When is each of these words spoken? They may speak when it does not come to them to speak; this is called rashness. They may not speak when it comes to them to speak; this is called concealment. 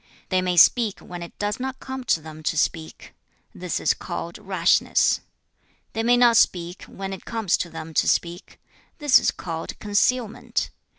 They 0.29 0.41
may 0.41 0.57
speak 0.57 0.99
when 0.99 1.21
it 1.21 1.37
does 1.37 1.59
not 1.59 1.79
come 1.79 2.03
to 2.05 2.19
them 2.21 2.41
to 2.41 2.57
speak; 2.57 3.13
this 3.53 3.79
is 3.79 3.93
called 3.93 4.39
rashness. 4.39 5.19
They 5.93 6.01
may 6.01 6.17
not 6.17 6.37
speak 6.37 6.85
when 6.85 7.13
it 7.13 7.23
comes 7.23 7.55
to 7.57 7.69
them 7.69 7.93
to 7.93 8.07
speak; 8.07 8.59
this 8.97 9.19
is 9.19 9.29
called 9.29 9.77
concealment. 9.77 10.71